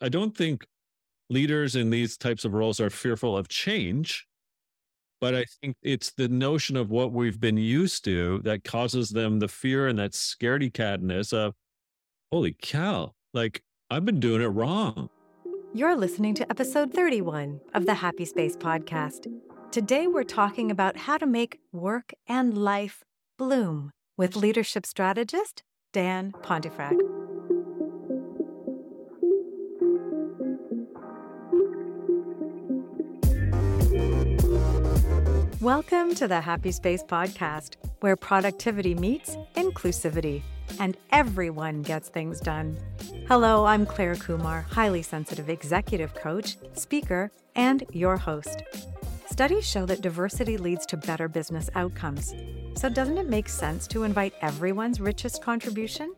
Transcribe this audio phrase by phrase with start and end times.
[0.00, 0.66] I don't think
[1.30, 4.26] leaders in these types of roles are fearful of change,
[5.20, 9.38] but I think it's the notion of what we've been used to that causes them
[9.38, 11.54] the fear and that scaredy catness of,
[12.30, 15.08] holy cow, like I've been doing it wrong.
[15.72, 19.26] You're listening to episode 31 of the Happy Space podcast.
[19.70, 23.02] Today, we're talking about how to make work and life
[23.38, 27.02] bloom with leadership strategist Dan Pontefract.
[35.66, 40.42] Welcome to the Happy Space Podcast, where productivity meets inclusivity
[40.78, 42.76] and everyone gets things done.
[43.26, 48.62] Hello, I'm Claire Kumar, highly sensitive executive coach, speaker, and your host.
[49.28, 52.32] Studies show that diversity leads to better business outcomes.
[52.76, 56.14] So, doesn't it make sense to invite everyone's richest contribution?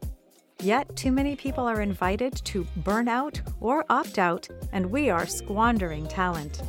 [0.60, 5.26] Yet, too many people are invited to burn out or opt out, and we are
[5.26, 6.60] squandering talent.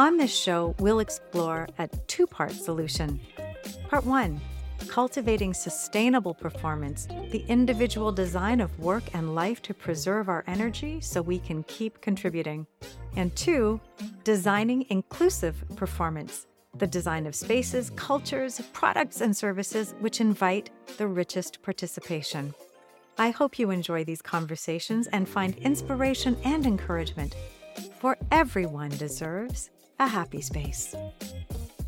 [0.00, 3.20] On this show, we'll explore a two part solution.
[3.90, 4.40] Part one
[4.88, 11.20] cultivating sustainable performance, the individual design of work and life to preserve our energy so
[11.20, 12.66] we can keep contributing.
[13.14, 13.78] And two,
[14.24, 16.46] designing inclusive performance,
[16.78, 22.54] the design of spaces, cultures, products, and services which invite the richest participation.
[23.18, 27.36] I hope you enjoy these conversations and find inspiration and encouragement,
[28.00, 29.68] for everyone deserves
[30.00, 30.94] a happy space.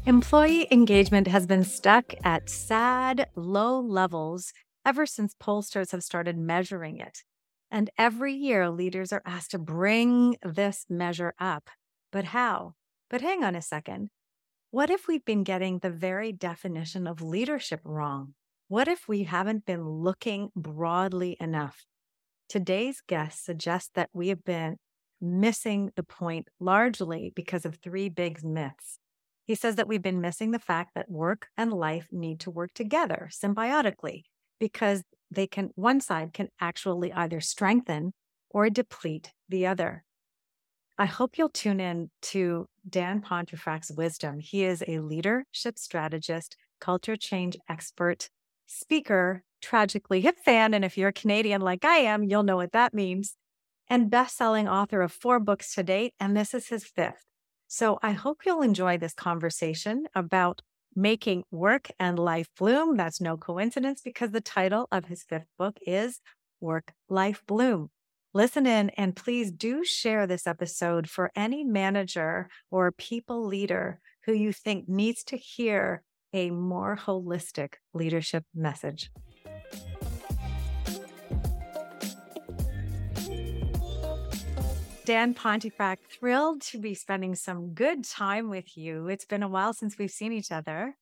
[0.04, 4.52] Employee engagement has been stuck at sad, low levels
[4.84, 7.24] ever since pollsters have started measuring it.
[7.70, 11.70] And every year, leaders are asked to bring this measure up.
[12.10, 12.74] But how?
[13.08, 14.10] But hang on a second.
[14.70, 18.34] What if we've been getting the very definition of leadership wrong?
[18.68, 21.86] What if we haven't been looking broadly enough?
[22.48, 24.76] Today's guest suggests that we have been
[25.22, 28.98] missing the point largely because of three big myths.
[29.44, 32.74] He says that we've been missing the fact that work and life need to work
[32.74, 34.22] together symbiotically
[34.58, 38.12] because they can, one side can actually either strengthen
[38.50, 40.04] or deplete the other.
[40.98, 44.40] I hope you'll tune in to Dan Pontefract's wisdom.
[44.40, 48.28] He is a leadership strategist, culture change expert,
[48.66, 50.74] speaker, tragically hip fan.
[50.74, 53.36] And if you're Canadian like I am, you'll know what that means
[53.88, 57.24] and best-selling author of four books to date, and this is his fifth.
[57.68, 60.62] So I hope you'll enjoy this conversation about
[60.94, 62.96] making work and life bloom.
[62.96, 66.20] That's no coincidence because the title of his fifth book is
[66.60, 67.90] Work Life Bloom.
[68.34, 74.32] Listen in and please do share this episode for any manager or people leader who
[74.32, 79.10] you think needs to hear a more holistic leadership message.
[85.04, 89.08] Dan Pontefract, thrilled to be spending some good time with you.
[89.08, 90.94] It's been a while since we've seen each other,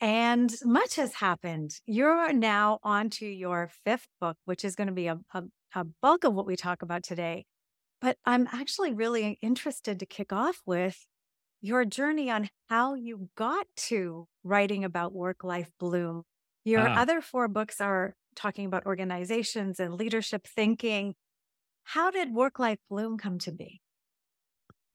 [0.00, 1.72] and much has happened.
[1.84, 5.42] You're now on to your fifth book, which is going to be a, a,
[5.74, 7.44] a bulk of what we talk about today.
[8.00, 11.06] But I'm actually really interested to kick off with
[11.60, 16.22] your journey on how you got to writing about work life bloom.
[16.64, 17.00] Your ah.
[17.00, 21.14] other four books are talking about organizations and leadership thinking.
[21.84, 23.80] How did Work Life Bloom come to be?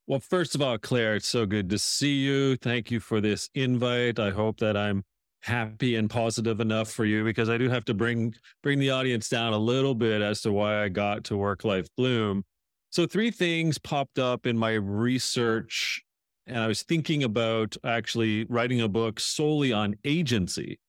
[0.07, 2.55] Well, first of all, Claire, it's so good to see you.
[2.57, 4.19] Thank you for this invite.
[4.19, 5.03] I hope that I'm
[5.41, 8.33] happy and positive enough for you because I do have to bring
[8.63, 11.87] bring the audience down a little bit as to why I got to Work Life
[11.95, 12.43] Bloom.
[12.89, 16.01] So three things popped up in my research
[16.47, 20.79] and I was thinking about actually writing a book solely on agency.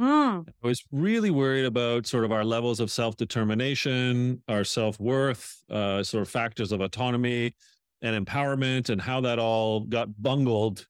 [0.00, 0.48] Mm.
[0.48, 5.62] I was really worried about sort of our levels of self determination, our self worth,
[5.70, 7.54] uh, sort of factors of autonomy
[8.02, 10.86] and empowerment, and how that all got bungled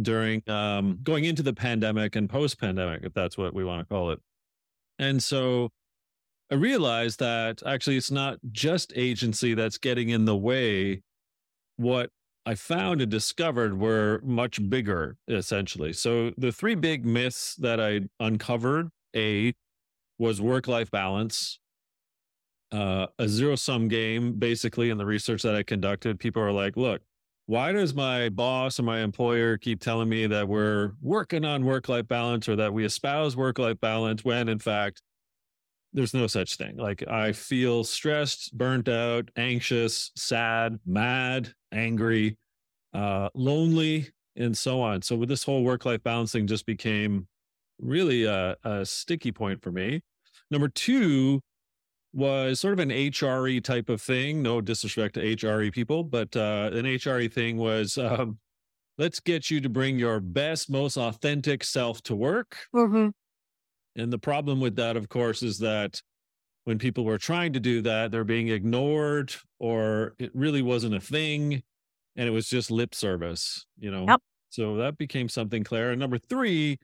[0.00, 3.94] during um, going into the pandemic and post pandemic, if that's what we want to
[3.94, 4.20] call it.
[4.98, 5.70] And so
[6.50, 11.02] I realized that actually it's not just agency that's getting in the way.
[11.76, 12.10] What
[12.46, 15.92] I found and discovered were much bigger, essentially.
[15.92, 19.52] So the three big myths that I uncovered A
[20.18, 21.58] was work life balance,
[22.70, 26.20] uh, a zero sum game, basically, in the research that I conducted.
[26.20, 27.02] People are like, look,
[27.46, 31.88] why does my boss or my employer keep telling me that we're working on work
[31.88, 35.02] life balance or that we espouse work life balance when in fact
[35.92, 36.76] there's no such thing.
[36.76, 42.36] Like I feel stressed, burnt out, anxious, sad, mad, angry,
[42.92, 45.02] uh, lonely, and so on.
[45.02, 47.26] So with this whole work-life balancing just became
[47.80, 50.02] really a, a sticky point for me.
[50.50, 51.40] Number two
[52.12, 54.42] was sort of an HRE type of thing.
[54.42, 58.38] No disrespect to HRE people, but uh, an HRE thing was um,
[58.98, 62.56] let's get you to bring your best, most authentic self to work.
[62.74, 63.08] Mm-hmm.
[63.96, 66.02] And the problem with that, of course, is that
[66.64, 71.00] when people were trying to do that, they're being ignored or it really wasn't a
[71.00, 71.62] thing
[72.16, 74.04] and it was just lip service, you know?
[74.06, 74.20] Yep.
[74.50, 75.90] So that became something, Claire.
[75.90, 76.78] And number three,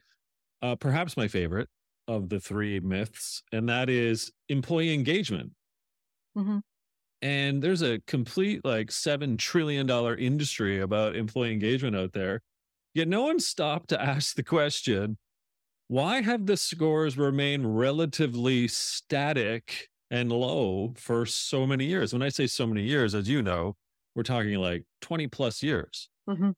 [0.61, 1.69] uh, perhaps my favorite
[2.07, 5.51] of the three myths, and that is employee engagement.
[6.37, 6.59] Mm-hmm.
[7.21, 9.89] And there's a complete like $7 trillion
[10.19, 12.41] industry about employee engagement out there.
[12.93, 15.17] Yet no one stopped to ask the question
[15.87, 22.13] why have the scores remained relatively static and low for so many years?
[22.13, 23.75] When I say so many years, as you know,
[24.15, 26.09] we're talking like 20 plus years.
[26.27, 26.51] Mm-hmm.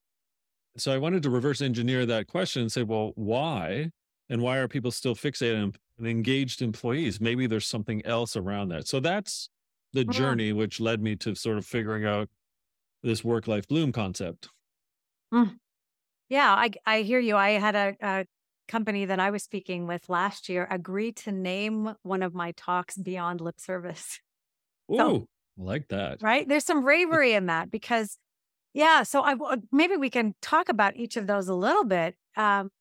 [0.77, 3.91] So I wanted to reverse engineer that question and say, well, why?
[4.29, 5.61] And why are people still fixated
[5.99, 7.21] on engaged employees?
[7.21, 8.87] Maybe there's something else around that.
[8.87, 9.49] So that's
[9.93, 10.35] the Yeah.
[10.35, 12.29] journey which led me to sort of figuring out
[13.03, 14.49] this work life bloom concept.
[16.29, 17.35] Yeah, I I hear you.
[17.37, 18.25] I had a, a
[18.67, 22.97] company that I was speaking with last year agree to name one of my talks
[22.97, 24.19] Beyond Lip Service.
[24.91, 25.27] Ooh, So-
[25.59, 26.21] I like that.
[26.21, 26.47] Right?
[26.47, 28.17] There's some bravery in that because,
[28.73, 29.03] yeah.
[29.03, 29.35] So I
[29.71, 32.15] maybe we can talk about each of those a little bit.
[32.35, 32.71] Um,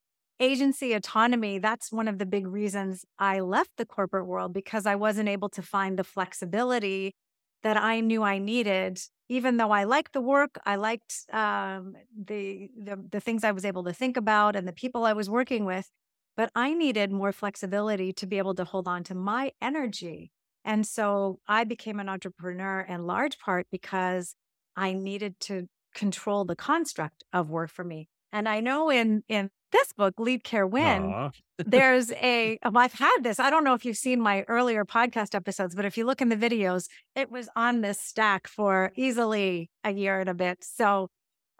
[0.41, 1.59] agency autonomy.
[1.59, 5.49] That's one of the big reasons I left the corporate world because I wasn't able
[5.51, 7.15] to find the flexibility
[7.63, 8.99] that I knew I needed.
[9.29, 13.65] Even though I liked the work, I liked um, the, the the things I was
[13.65, 15.91] able to think about and the people I was working with,
[16.37, 20.31] but I needed more flexibility to be able to hold on to my energy.
[20.65, 24.35] And so I became an entrepreneur in large part because
[24.77, 28.09] I needed to control the construct of work for me.
[28.33, 33.39] And I know in in this book, Lead Care Win, there's a I've had this.
[33.39, 36.31] I don't know if you've seen my earlier podcast episodes, but if you look in
[36.31, 40.65] the videos, it was on this stack for easily a year and a bit.
[40.65, 41.09] So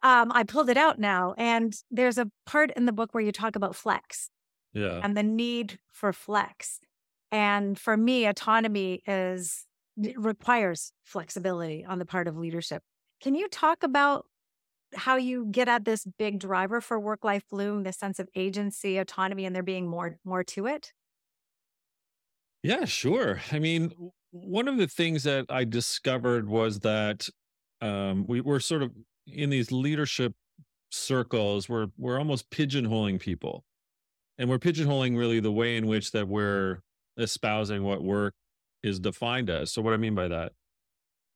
[0.03, 3.33] um, I pulled it out now, and there's a part in the book where you
[3.33, 4.31] talk about flex
[4.73, 5.01] Yeah.
[5.03, 6.81] and the need for flex.
[7.33, 9.67] And for me, autonomy is
[10.17, 12.83] requires flexibility on the part of leadership.
[13.23, 14.27] Can you talk about
[14.97, 18.99] how you get at this big driver for work life bloom, this sense of agency,
[18.99, 20.93] autonomy, and there being more more to it?
[22.63, 23.41] Yeah, sure.
[23.53, 23.93] I mean,
[24.31, 27.29] one of the things that I discovered was that
[27.81, 28.93] um, we were sort of
[29.27, 30.35] in these leadership
[30.91, 33.65] circles, we're we're almost pigeonholing people,
[34.39, 36.81] and we're pigeonholing really the way in which that we're
[37.19, 38.35] espousing what work
[38.83, 39.73] is defined as.
[39.73, 40.53] So, what I mean by that,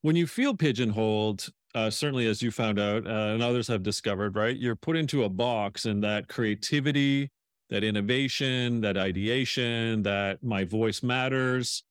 [0.03, 4.37] when you feel pigeonholed, uh, certainly as you found out uh, and others have discovered,
[4.37, 7.31] right, you're put into a box, and that creativity
[7.71, 11.83] that innovation, that ideation, that my voice matters,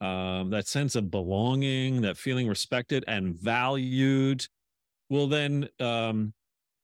[0.00, 4.46] um, that sense of belonging, that feeling respected and valued
[5.08, 6.32] will then um,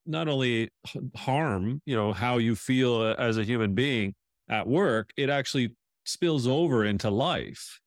[0.05, 0.69] not only
[1.15, 4.13] harm, you know, how you feel uh, as a human being
[4.49, 7.81] at work, it actually spills over into life.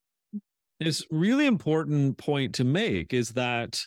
[0.78, 3.86] It's really important point to make is that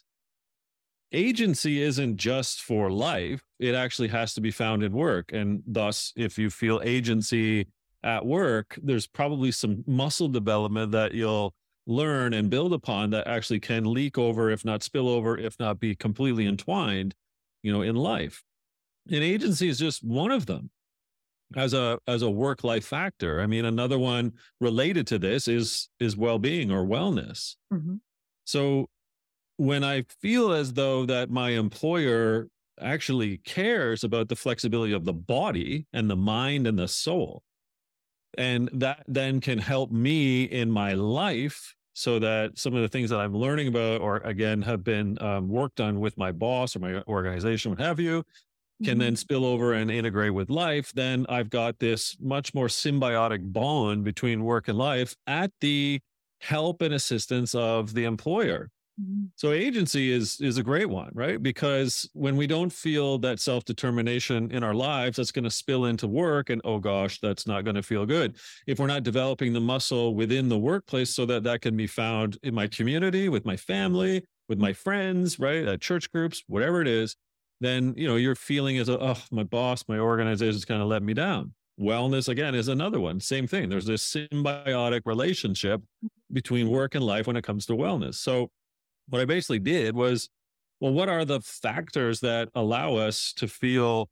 [1.13, 6.11] agency isn't just for life it actually has to be found in work and thus
[6.15, 7.67] if you feel agency
[8.03, 11.53] at work there's probably some muscle development that you'll
[11.85, 15.79] learn and build upon that actually can leak over if not spill over if not
[15.79, 17.13] be completely entwined
[17.61, 18.43] you know in life.
[19.09, 20.69] And agency is just one of them
[21.55, 23.41] as a as a work life factor.
[23.41, 27.55] I mean another one related to this is is well-being or wellness.
[27.73, 27.99] Mhm.
[28.45, 28.87] so
[29.65, 35.13] when I feel as though that my employer actually cares about the flexibility of the
[35.13, 37.43] body and the mind and the soul,
[38.37, 43.09] and that then can help me in my life so that some of the things
[43.11, 46.79] that I'm learning about or again have been um, worked on with my boss or
[46.79, 48.23] my organization, what have you,
[48.83, 48.99] can Mhm.
[48.99, 54.03] then spill over and integrate with life, then I've got this much more symbiotic bond
[54.05, 56.01] between work and life at the
[56.41, 58.69] help and assistance of the employer.
[59.01, 59.29] Mhm.
[59.35, 61.41] So agency is is a great one, right?
[61.41, 66.07] Because when we don't feel that self-determination in our lives, that's going to spill into
[66.07, 68.37] work and oh gosh, that's not going to feel good.
[68.67, 72.37] If we're not developing the muscle within the workplace so that that can be found
[72.43, 75.65] in my community, with my family, with my friends, right?
[75.67, 77.15] At church groups, whatever it is,
[77.61, 81.01] then, you know, your feeling is oh, my boss, my organization is going to let
[81.01, 81.53] me down.
[81.79, 83.19] Wellness again is another one.
[83.19, 83.69] Same thing.
[83.69, 85.81] There's this symbiotic relationship
[86.31, 88.15] between work and life when it comes to wellness.
[88.15, 88.51] So
[89.07, 90.29] what I basically did was,
[90.79, 94.09] well, what are the factors that allow us to feel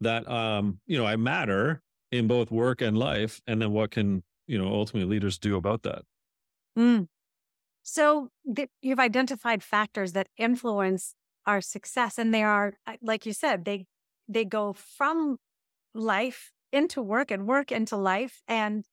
[0.00, 4.22] that um, you know, I matter in both work and life, and then what can
[4.46, 6.02] you know ultimately leaders do about that?
[6.78, 7.08] Mm.
[7.82, 11.14] So th- you've identified factors that influence
[11.46, 13.86] our success, and they are, like you said, they
[14.28, 15.38] they go from
[15.94, 18.84] life into work and work into life, and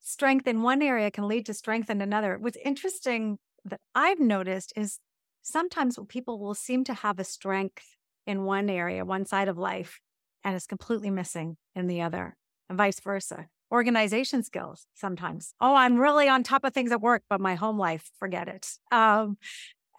[0.00, 2.38] strength in one area can lead to strength in another.
[2.38, 4.98] What's interesting that I've noticed is
[5.42, 10.00] sometimes people will seem to have a strength in one area, one side of life,
[10.44, 12.36] and it's completely missing in the other,
[12.68, 13.46] and vice versa.
[13.70, 15.54] Organization skills sometimes.
[15.60, 18.68] Oh, I'm really on top of things at work, but my home life, forget it.
[18.90, 19.38] Um,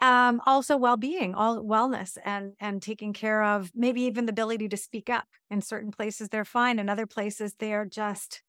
[0.01, 4.77] um, also well-being, all wellness, and and taking care of maybe even the ability to
[4.77, 5.25] speak up.
[5.49, 6.77] In certain places, they're fine.
[6.77, 8.41] In other places, they're just.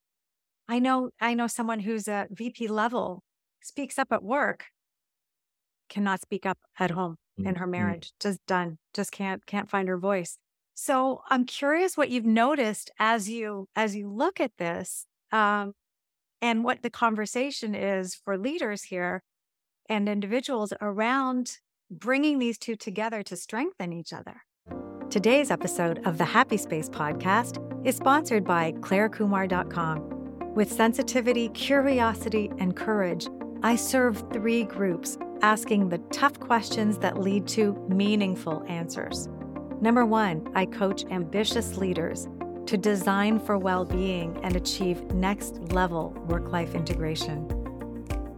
[0.69, 1.11] I know.
[1.21, 3.23] I know someone who's a VP level
[3.63, 4.67] speaks up at work,
[5.95, 7.49] cannot speak up at home mm-hmm.
[7.49, 7.73] in her mm-hmm.
[7.73, 8.13] marriage.
[8.21, 8.79] Just done.
[8.93, 10.39] Just can't can't find her voice.
[10.75, 15.75] So I'm curious what you've noticed as you as you look at this, um,
[16.43, 19.23] and what the conversation is for leaders here
[19.89, 21.59] and individuals around
[21.91, 24.43] bringing these two together to strengthen each other.
[25.11, 30.11] Today's episode of the Happy Space podcast is sponsored by ClaireKumar.com.
[30.55, 33.29] With sensitivity, curiosity, and courage,
[33.65, 39.31] I serve three groups asking the tough questions that lead to meaningful answers.
[39.81, 42.29] Number one, I coach ambitious leaders
[42.67, 47.49] to design for well being and achieve next level work life integration.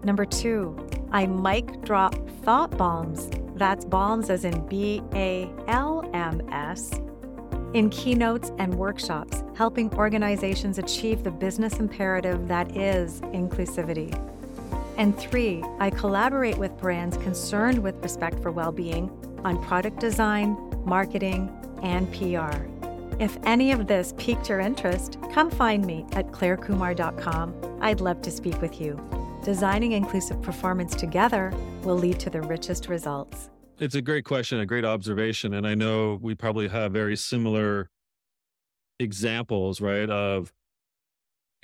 [0.04, 0.78] Number two,
[1.11, 2.14] I mic drop
[2.45, 3.28] thought bombs.
[3.56, 6.92] That's bombs as in B A L M S.
[7.75, 14.14] In keynotes and workshops, helping organizations achieve the business imperative that is inclusivity.
[14.96, 19.10] And three, I collaborate with brands concerned with respect for well being
[19.44, 21.50] on product design, marketing,
[21.82, 22.66] and PR.
[23.18, 27.78] If any of this piqued your interest, come find me at clairekumar.com.
[27.80, 29.00] I'd love to speak with you.
[29.44, 33.48] Designing inclusive performance together will lead to the richest results.
[33.78, 35.54] It's a great question, a great observation.
[35.54, 37.90] And I know we probably have very similar
[38.98, 40.52] examples, right, of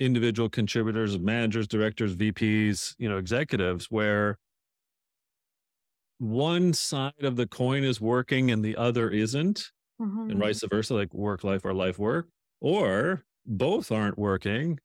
[0.03, 4.37] individual contributors, managers, directors, VPs, you know, executives, where
[6.19, 10.29] one side of the coin is working and the other isn't, mm-hmm.
[10.31, 12.27] and vice versa, like work life or life work,
[12.61, 14.79] or both aren't working.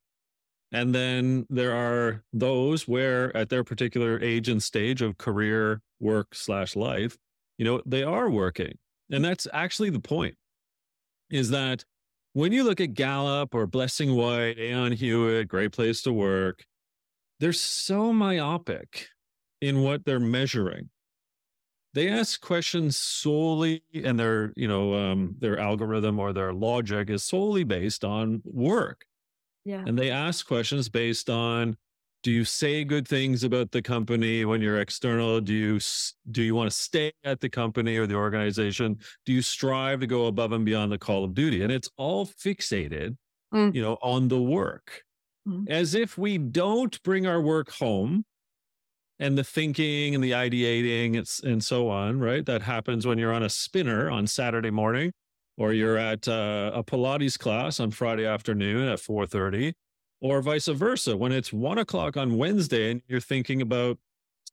[0.72, 6.34] And then there are those where at their particular age and stage of career, work
[6.34, 7.16] slash life,
[7.56, 8.76] you know, they are working.
[9.10, 10.34] And that's actually the point
[11.30, 11.84] is that
[12.38, 16.64] when you look at Gallup or Blessing White, Aon Hewitt, Great Place to Work,
[17.40, 19.08] they're so myopic
[19.60, 20.88] in what they're measuring.
[21.94, 27.24] They ask questions solely, and their you know um, their algorithm or their logic is
[27.24, 29.04] solely based on work.
[29.64, 31.76] Yeah, and they ask questions based on
[32.22, 35.40] do you say good things about the company when you're external?
[35.40, 35.80] Do you
[36.30, 38.98] do you want to stay at the company or the organization?
[39.24, 41.62] Do you strive to go above and beyond the call of duty?
[41.62, 43.16] And it's all fixated
[43.54, 43.74] mm.
[43.74, 45.02] you know on the work.
[45.46, 45.70] Mm.
[45.70, 48.24] as if we don't bring our work home
[49.18, 52.44] and the thinking and the ideating and so on right?
[52.44, 55.12] That happens when you're on a spinner on saturday morning
[55.56, 59.72] or you're at uh, a pilates class on friday afternoon at 4.30
[60.20, 61.16] or vice versa.
[61.16, 63.98] When it's one o'clock on Wednesday and you're thinking about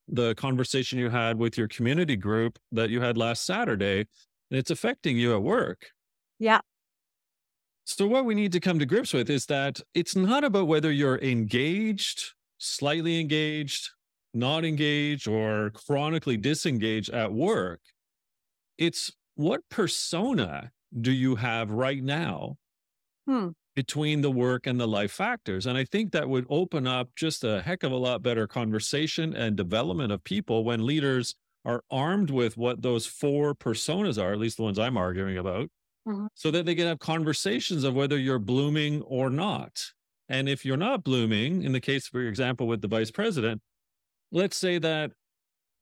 [0.08, 4.72] the conversation you had with your community group that you had last Saturday, and it's
[4.72, 5.92] affecting you at work.
[6.40, 6.62] Yeah.
[7.86, 10.92] So, what we need to come to grips with is that it's not about whether
[10.92, 13.90] you're engaged, slightly engaged,
[14.34, 17.82] not engaged, or chronically disengaged at work.
[18.78, 22.58] It's what persona do you have right now
[23.28, 25.66] hmm between the work and the life factors.
[25.66, 29.36] And I think that would open up just a heck of a lot better conversation
[29.36, 34.40] and development of people when leaders are armed with what those four personas are, at
[34.40, 35.70] least the ones I'm arguing about,
[36.08, 36.28] mm-hmm.
[36.36, 39.84] so that they can have conversations of whether you're blooming or not.
[40.30, 43.62] And if you're not blooming, in the case, for example, with the vice president,
[44.32, 45.12] let's say that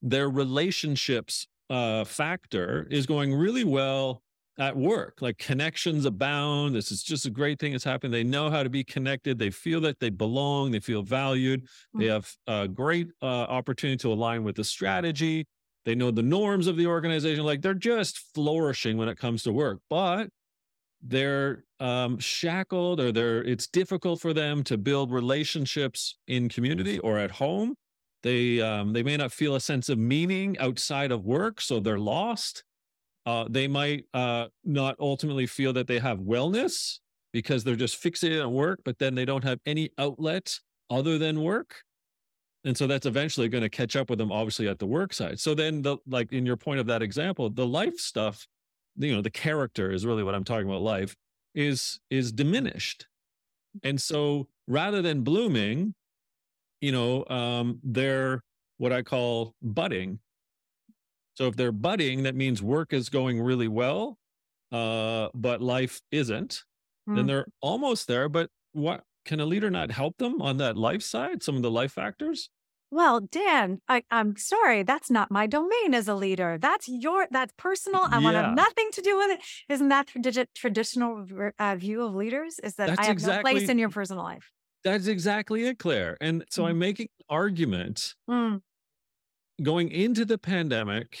[0.02, 4.22] their relationships uh, factor is going really well
[4.58, 8.48] at work like connections abound this is just a great thing that's happening they know
[8.48, 12.00] how to be connected they feel that they belong they feel valued mm-hmm.
[12.00, 15.46] they have a great uh, opportunity to align with the strategy
[15.84, 19.52] they know the norms of the organization like they're just flourishing when it comes to
[19.52, 20.28] work but
[21.02, 27.18] they're um, shackled or they're it's difficult for them to build relationships in community or
[27.18, 27.74] at home
[28.22, 31.98] they um, they may not feel a sense of meaning outside of work so they're
[31.98, 32.62] lost
[33.26, 36.98] uh, they might uh, not ultimately feel that they have wellness
[37.32, 40.58] because they're just fixated on work, but then they don't have any outlet
[40.90, 41.82] other than work.
[42.64, 45.38] and so that's eventually going to catch up with them obviously at the work side.
[45.40, 48.46] So then the like in your point of that example the life stuff
[48.96, 51.14] you know the character is really what i'm talking about life
[51.54, 53.06] is is diminished.
[53.82, 55.94] And so rather than blooming
[56.80, 58.42] you know um they're
[58.78, 60.18] what i call budding
[61.34, 64.18] so if they're budding that means work is going really well
[64.72, 66.64] uh but life isn't
[67.08, 67.14] mm.
[67.14, 67.26] then hmm.
[67.26, 71.42] they're almost there but what can a leader not help them on that life side
[71.42, 72.50] some of the life factors
[72.94, 76.58] well, Dan, I, I'm sorry, that's not my domain as a leader.
[76.60, 78.02] That's your, that's personal.
[78.04, 79.40] I want to have nothing to do with it.
[79.68, 81.26] Isn't that tradi- traditional
[81.58, 82.60] uh, view of leaders?
[82.60, 84.52] Is that That's I have no place in your personal life?
[84.84, 86.16] That's exactly it, Claire.
[86.20, 86.80] And so I'm mm.
[86.80, 88.60] making an argument Mm.
[89.62, 91.18] Going into the pandemic,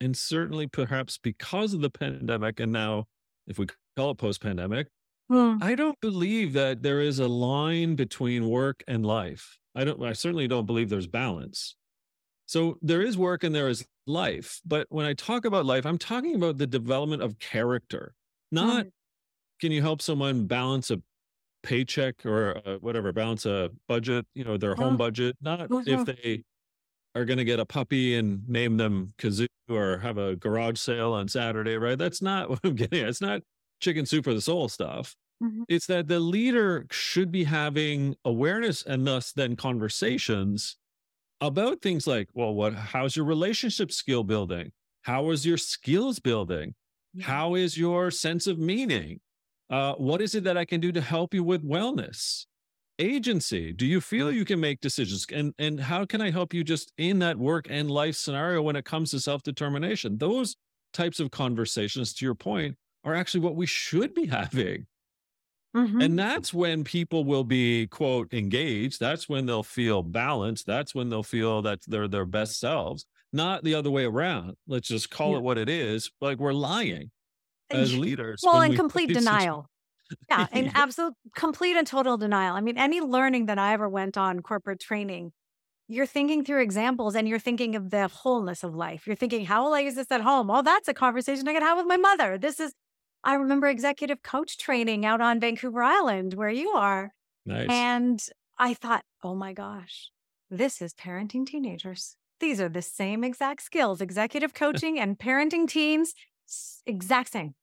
[0.00, 3.06] and certainly perhaps because of the pandemic, and now
[3.46, 4.88] if we call it post pandemic,
[5.32, 5.62] Mm.
[5.62, 9.58] I don't believe that there is a line between work and life.
[9.74, 11.74] I don't I certainly don't believe there's balance.
[12.46, 15.96] So there is work and there is life, but when I talk about life, I'm
[15.96, 18.14] talking about the development of character.
[18.50, 18.90] Not mm.
[19.60, 21.00] can you help someone balance a
[21.62, 25.88] paycheck or a, whatever, balance a budget, you know, their home budget, not mm-hmm.
[25.88, 26.42] if they
[27.14, 31.12] are going to get a puppy and name them Kazoo or have a garage sale
[31.12, 31.98] on Saturday, right?
[31.98, 33.08] That's not what I'm getting at.
[33.08, 33.42] It's not
[33.80, 35.14] chicken soup for the soul stuff.
[35.42, 35.62] Mm-hmm.
[35.68, 40.76] It's that the leader should be having awareness and thus then conversations
[41.40, 44.70] about things like, well, what how's your relationship skill building?
[45.02, 46.74] How is your skills building?
[47.12, 47.26] Yeah.
[47.26, 49.20] How is your sense of meaning?
[49.68, 52.46] Uh, what is it that I can do to help you with wellness?
[52.98, 53.72] Agency.
[53.72, 55.26] Do you feel you can make decisions?
[55.32, 58.76] And and how can I help you just in that work and life scenario when
[58.76, 60.18] it comes to self-determination?
[60.18, 60.56] Those
[60.92, 64.86] types of conversations, to your point, are actually what we should be having
[65.76, 66.02] Mm-hmm.
[66.02, 69.00] And that's when people will be, quote, engaged.
[69.00, 70.66] That's when they'll feel balanced.
[70.66, 74.56] That's when they'll feel that they're their best selves, not the other way around.
[74.66, 75.38] Let's just call yeah.
[75.38, 76.10] it what it is.
[76.20, 77.10] Like we're lying
[77.70, 78.42] as leaders.
[78.44, 79.66] Well, in we complete denial.
[80.28, 82.54] Yeah, in absolute, complete and total denial.
[82.54, 85.32] I mean, any learning that I ever went on corporate training,
[85.88, 89.06] you're thinking through examples and you're thinking of the wholeness of life.
[89.06, 90.50] You're thinking, how will I use this at home?
[90.50, 92.38] Oh, that's a conversation I can have with my mother.
[92.38, 92.72] This is
[93.24, 97.12] I remember executive coach training out on Vancouver Island where you are.
[97.46, 97.68] Nice.
[97.68, 98.20] And
[98.58, 100.10] I thought, oh my gosh,
[100.50, 102.16] this is parenting teenagers.
[102.40, 106.14] These are the same exact skills, executive coaching and parenting teens,
[106.86, 107.54] exact same.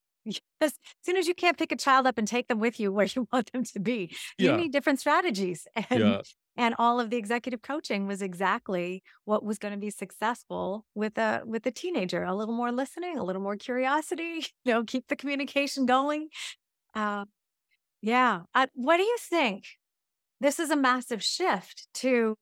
[0.60, 3.06] As soon as you can't pick a child up and take them with you where
[3.06, 4.56] you want them to be, you yeah.
[4.56, 5.66] need different strategies.
[5.90, 6.20] And yeah
[6.60, 11.16] and all of the executive coaching was exactly what was going to be successful with
[11.16, 15.08] a with a teenager a little more listening a little more curiosity you know keep
[15.08, 16.28] the communication going
[16.94, 17.24] uh,
[18.02, 19.64] yeah uh, what do you think
[20.40, 22.36] this is a massive shift to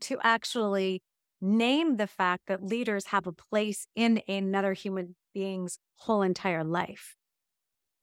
[0.00, 1.02] to actually
[1.42, 7.16] name the fact that leaders have a place in another human being's whole entire life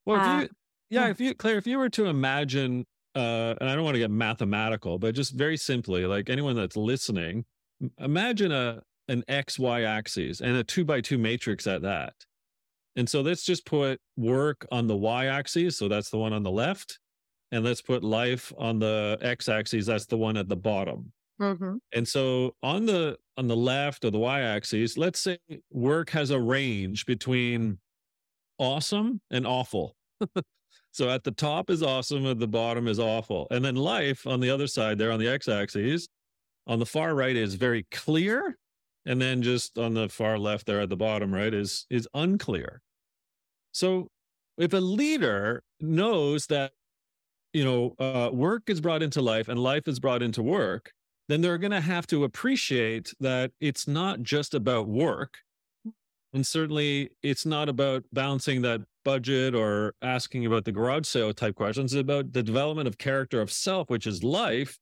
[0.05, 0.49] well uh, you,
[0.89, 3.99] yeah if you claire if you were to imagine uh, and I don't want to
[3.99, 7.45] get mathematical, but just very simply, like anyone that's listening,
[7.97, 12.13] imagine a an x y axis and a two by two matrix at that.
[12.95, 16.43] And so let's just put work on the y axis, so that's the one on
[16.43, 16.99] the left,
[17.51, 21.11] and let's put life on the x axis, that's the one at the bottom.
[21.39, 21.75] Mm-hmm.
[21.93, 25.37] And so on the on the left of the y axis, let's say
[25.71, 27.79] work has a range between
[28.57, 29.95] awesome and awful.
[30.91, 33.47] So at the top is awesome, at the bottom is awful.
[33.51, 36.07] And then life on the other side there on the x axis,
[36.67, 38.57] on the far right is very clear.
[39.05, 42.81] And then just on the far left there at the bottom, right, is is unclear.
[43.71, 44.09] So
[44.57, 46.73] if a leader knows that
[47.53, 50.91] you know uh, work is brought into life and life is brought into work,
[51.29, 55.37] then they're going to have to appreciate that it's not just about work.
[56.33, 61.55] And certainly it's not about balancing that budget or asking about the garage sale type
[61.55, 61.93] questions.
[61.93, 64.77] It's about the development of character of self, which is life.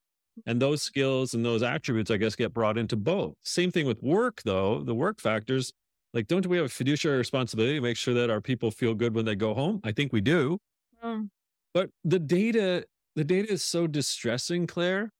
[0.46, 3.34] And those skills and those attributes, I guess, get brought into both.
[3.44, 5.74] Same thing with work, though, the work factors.
[6.14, 9.16] Like, don't we have a fiduciary responsibility to make sure that our people feel good
[9.16, 9.82] when they go home?
[9.84, 10.60] I think we do.
[11.04, 11.30] Mm.
[11.74, 15.12] But the data, the data is so distressing, Claire.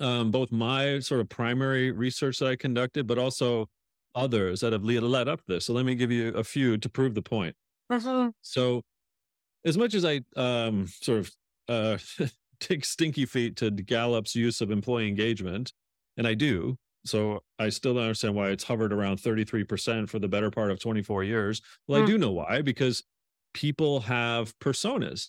[0.00, 3.68] Um, both my sort of primary research that I conducted, but also
[4.14, 5.66] others that have led up to this.
[5.66, 7.54] So let me give you a few to prove the point.
[7.90, 8.30] Mm-hmm.
[8.42, 8.82] So,
[9.64, 11.30] as much as I um, sort of
[11.68, 11.98] uh,
[12.60, 15.72] take stinky feet to Gallup's use of employee engagement,
[16.16, 20.28] and I do, so I still don't understand why it's hovered around 33% for the
[20.28, 21.60] better part of 24 years.
[21.86, 22.04] Well, mm.
[22.04, 23.02] I do know why, because
[23.52, 25.28] people have personas.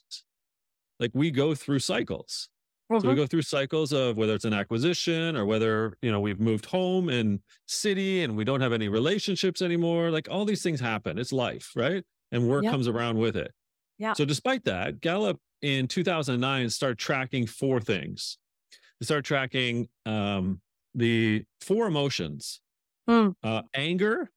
[0.99, 2.49] Like we go through cycles.
[2.97, 3.15] So we Mhm.
[3.15, 7.09] go through cycles of whether it's an acquisition or whether, you know, we've moved home
[7.09, 10.11] and city and we don't have any relationships anymore.
[10.11, 11.17] Like all these things happen.
[11.19, 12.03] It's life, right?
[12.31, 12.67] And work Yep.
[12.67, 13.51] comes around with it.
[13.97, 14.15] Yeah.
[14.15, 18.37] So despite that, Gallup in 2009 started tracking four things.
[18.99, 20.61] They started tracking um,
[20.95, 22.61] the four emotions:
[23.07, 23.29] Hmm.
[23.43, 24.31] uh, anger,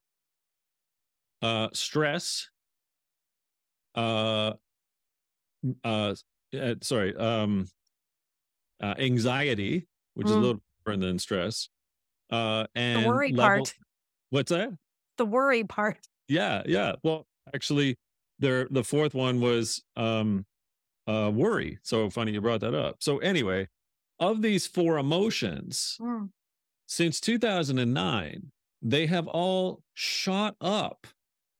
[1.42, 2.50] uh, stress,
[3.94, 4.54] uh,
[5.84, 6.14] uh,
[6.54, 7.66] uh, sorry, um,
[8.80, 10.40] uh, anxiety, which is a Mm.
[10.42, 11.68] little different than stress,
[12.30, 13.74] uh, and The worry level- part.
[14.30, 14.70] What's that?
[15.16, 15.98] The worry part.
[16.28, 16.92] Yeah, yeah.
[17.02, 17.96] Well, actually,
[18.38, 20.46] there the fourth one was um
[21.06, 21.78] uh worry.
[21.82, 22.96] So funny you brought that up.
[23.02, 23.68] So anyway,
[24.20, 26.30] of these four emotions, Mm.
[26.86, 31.06] since 2009, they have all shot up.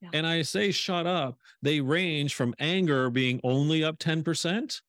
[0.01, 0.11] Yeah.
[0.13, 4.83] And I say shot up, they range from anger being only up 10%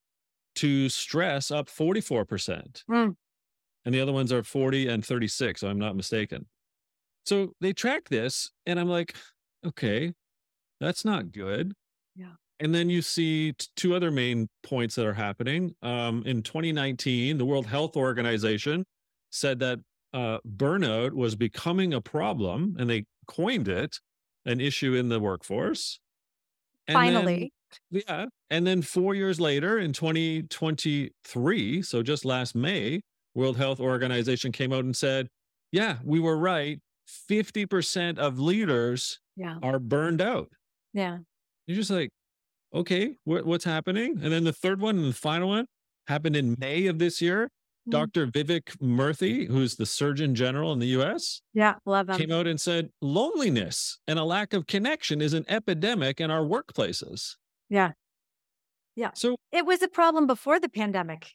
[0.60, 2.84] to stress up 44%.
[2.90, 3.16] Mm.
[3.86, 6.46] And the other ones are 40 and 36, so I'm not mistaken.
[7.24, 9.14] So they track this, and I'm like,
[9.66, 10.12] okay,
[10.78, 11.72] that's not good.
[12.14, 12.32] Yeah.
[12.58, 15.74] And then you see t- two other main points that are happening.
[15.80, 18.84] Um, in 2019, the World Health Organization
[19.30, 19.78] said that
[20.12, 23.98] uh, burnout was becoming a problem, and they coined it
[24.44, 26.00] an issue in the workforce.
[26.90, 27.52] And then- Finally.
[27.90, 28.26] yeah.
[28.50, 33.00] And then four years later in 2023, so just last May,
[33.34, 35.28] World Health Organization came out and said,
[35.70, 36.80] yeah, we were right.
[37.30, 39.56] 50% of leaders yeah.
[39.62, 40.48] are burned out.
[40.92, 41.18] Yeah.
[41.66, 42.10] You're just like,
[42.74, 44.18] okay, what, what's happening?
[44.22, 45.66] And then the third one and the final one
[46.08, 47.48] happened in May of this year.
[47.88, 47.92] Mm.
[47.92, 48.26] Dr.
[48.26, 51.76] Vivek Murthy, who's the Surgeon General in the US, Yeah.
[51.86, 52.18] Love them.
[52.18, 56.44] came out and said loneliness and a lack of connection is an epidemic in our
[56.44, 57.36] workplaces.
[57.68, 57.92] Yeah.
[58.96, 59.12] Yeah.
[59.14, 61.32] So It was a problem before the pandemic.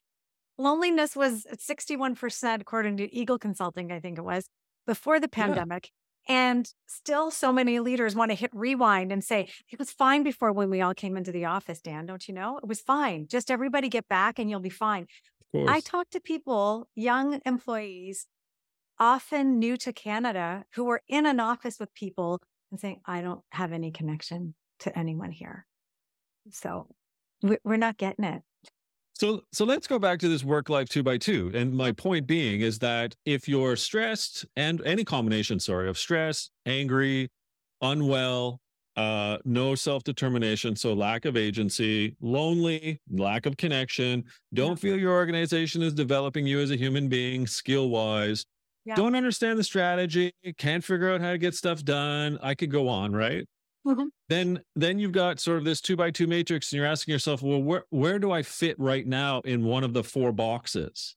[0.58, 4.48] Loneliness was at 61%, according to Eagle Consulting, I think it was,
[4.86, 5.46] before the Yeah.
[5.46, 5.92] pandemic.
[6.28, 10.52] And still, so many leaders want to hit rewind and say, it was fine before
[10.52, 12.58] when we all came into the office, Dan, don't you know?
[12.58, 13.28] It was fine.
[13.28, 15.06] Just everybody get back and you'll be fine.
[15.68, 18.28] I talk to people, young employees,
[19.00, 22.42] often new to Canada, who are in an office with people
[22.72, 25.66] and saying, I don't have any connection to anyone here.
[26.52, 26.88] So
[27.64, 28.42] we're not getting it.
[29.14, 31.50] So so let's go back to this work life two by two.
[31.54, 36.50] And my point being is that if you're stressed and any combination, sorry, of stress,
[36.66, 37.30] angry,
[37.82, 38.60] unwell,
[38.96, 44.76] uh, no self-determination, so lack of agency, lonely, lack of connection, don't Yeah.
[44.76, 48.46] feel your organization is developing you as a human being skill-wise,
[48.86, 48.96] Yeah.
[48.96, 52.38] don't understand the strategy, can't figure out how to get stuff done.
[52.42, 53.46] I could go on, right?
[53.88, 54.08] Mhm.
[54.30, 57.44] then then you've got sort of this two by two matrix and you're asking yourself
[57.44, 61.16] well where where do i fit right now in one of the four boxes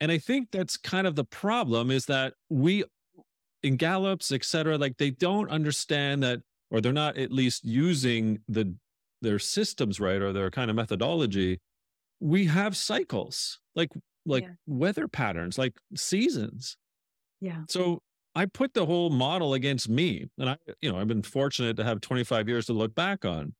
[0.00, 2.84] and i think that's kind of the problem is that we
[3.62, 8.38] in gallups et cetera like they don't understand that or they're not at least using
[8.48, 8.74] the
[9.20, 11.60] their systems right or their kind of methodology
[12.20, 13.90] we have cycles like
[14.26, 14.50] like Yeah.
[14.66, 16.76] weather patterns like seasons
[17.40, 17.62] Yeah.
[17.68, 18.02] so
[18.34, 20.26] I put the whole model against me.
[20.38, 23.54] And I, you know, I've been fortunate to have 25 years to look back on.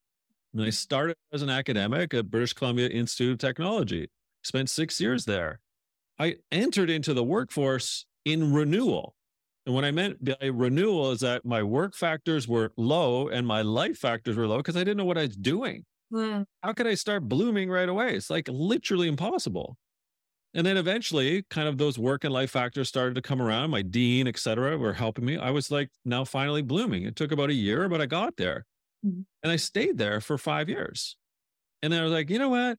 [0.54, 0.72] And I mm.
[0.72, 4.08] started as an academic at British Columbia Institute of Technology,
[4.42, 5.60] spent six years there.
[6.18, 9.14] I entered into the workforce in renewal.
[9.64, 13.62] And what I meant by renewal is that my work factors were low and my
[13.62, 15.84] life factors were low because I didn't know what I was doing.
[16.12, 16.44] Mm.
[16.62, 18.16] How could I start blooming right away?
[18.16, 19.76] It's like literally impossible.
[20.54, 23.70] And then eventually, kind of those work and life factors started to come around.
[23.70, 25.38] My dean, et cetera, were helping me.
[25.38, 27.04] I was like now finally blooming.
[27.04, 28.66] It took about a year, but I got there.
[29.04, 29.24] Mhm.
[29.42, 31.16] And I stayed there for five years.
[31.82, 32.78] And then I was like, you know what?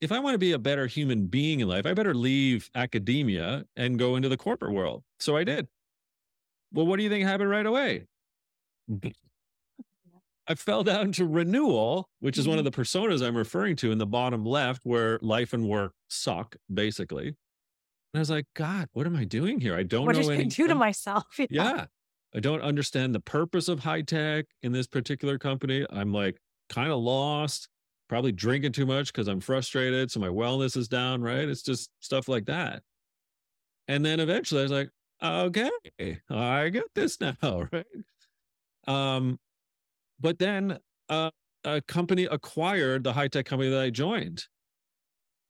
[0.00, 3.66] If I want to be a better human being in life, I better leave academia
[3.76, 5.04] and go into the corporate world.
[5.20, 5.68] So I did.
[6.76, 8.06] Well, what do you think happened right away?
[10.48, 12.70] I fell down to renewal, which is one of Mm-hmm.
[12.70, 17.28] the personas I'm referring to in the bottom left, where life and work suck, basically.
[17.28, 17.36] And
[18.14, 19.76] I was like, God, what am I doing here?
[19.76, 21.24] I don't What know did I do to myself?
[21.50, 21.86] yeah.
[22.34, 25.86] I don't understand the purpose of high tech in this particular company.
[25.90, 27.68] I'm like kind of lost,
[28.08, 30.10] probably drinking too much because I'm frustrated.
[30.10, 31.48] So my wellness is down, right?
[31.48, 32.82] It's just stuff like that.
[33.88, 34.90] And then eventually I was like,
[35.22, 35.70] okay,
[36.30, 37.36] I get this now,
[37.72, 37.86] right?
[38.86, 39.38] Um,
[40.20, 41.32] but then uh,
[41.64, 44.46] a company acquired the high tech company that I joined.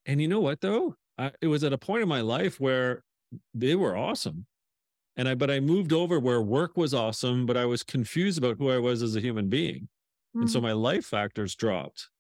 [0.05, 0.97] And you know what, though?
[1.19, 3.03] I, it was at a point in my life where
[3.55, 4.47] they were awesome.
[5.17, 8.59] And I, but I moved over where work was awesome, but I was confused about
[8.59, 9.89] who I was as a human being.
[10.41, 10.63] And so Mhm.
[10.63, 12.11] my life factors dropped.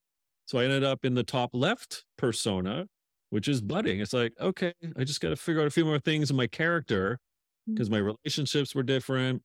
[0.46, 2.88] So I ended up in the top left persona
[3.30, 4.00] which is budding.
[4.00, 6.46] It's like, okay, I just got to figure out a few more things in my
[6.46, 7.18] character
[7.66, 9.42] because my relationships were different.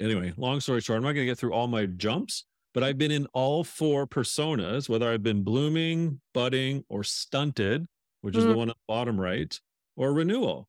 [0.00, 2.98] Anyway, long story short, I'm not going to get through all my jumps, but I've
[2.98, 7.86] been in all four personas, whether I've been blooming, budding, or stunted,
[8.20, 9.58] which is the one at the bottom right,
[9.96, 10.68] or renewal.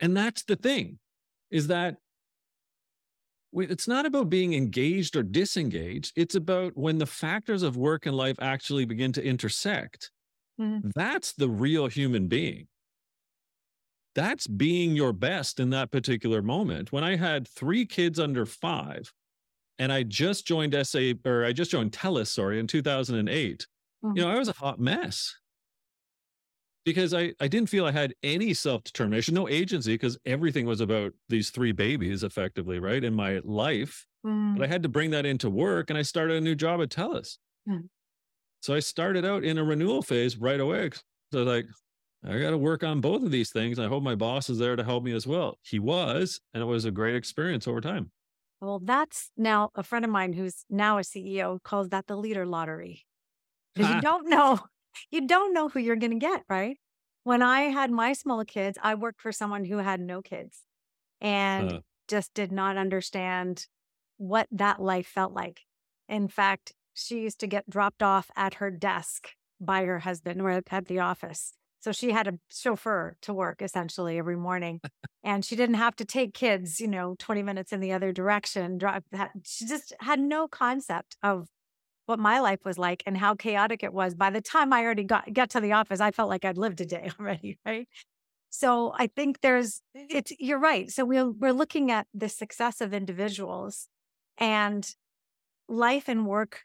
[0.00, 0.98] And that's the thing
[1.50, 1.96] is that
[3.52, 6.12] it's not about being engaged or disengaged.
[6.16, 10.10] It's about when the factors of work and life actually begin to intersect.
[10.60, 10.90] Mm-hmm.
[10.94, 12.68] That's the real human being.
[14.20, 16.92] That's being your best in that particular moment.
[16.92, 19.10] When I had three kids under five,
[19.78, 23.66] and I just joined SA or I just joined TELUS, sorry, in 2008,
[24.04, 24.14] mm-hmm.
[24.14, 25.34] you know, I was a hot mess
[26.84, 30.82] because I, I didn't feel I had any self determination, no agency, because everything was
[30.82, 33.02] about these three babies effectively, right?
[33.02, 34.06] In my life.
[34.26, 34.58] Mm.
[34.58, 36.90] But I had to bring that into work and I started a new job at
[36.90, 37.38] TELUS.
[37.66, 37.88] Mm.
[38.60, 40.90] So I started out in a renewal phase right away.
[41.32, 41.64] So like,
[42.24, 43.78] I got to work on both of these things.
[43.78, 45.58] I hope my boss is there to help me as well.
[45.62, 48.10] He was, and it was a great experience over time.
[48.60, 52.44] Well, that's now a friend of mine who's now a CEO calls that the leader
[52.44, 53.06] lottery.
[53.74, 54.60] Because you don't know
[55.10, 56.76] you don't know who you're going to get, right?
[57.24, 60.62] When I had my small kids, I worked for someone who had no kids
[61.20, 61.80] and uh.
[62.08, 63.66] just did not understand
[64.16, 65.60] what that life felt like.
[66.08, 69.30] In fact, she used to get dropped off at her desk
[69.60, 71.52] by her husband or at the office.
[71.80, 74.80] So she had a chauffeur to work essentially every morning.
[75.24, 78.78] and she didn't have to take kids, you know, 20 minutes in the other direction.
[78.78, 79.02] Drive.
[79.44, 81.48] She just had no concept of
[82.06, 84.14] what my life was like and how chaotic it was.
[84.14, 86.80] By the time I already got got to the office, I felt like I'd lived
[86.80, 87.88] a day already, right?
[88.50, 90.90] So I think there's it's you're right.
[90.90, 93.88] So we're we're looking at the success of individuals
[94.36, 94.88] and
[95.68, 96.62] life and work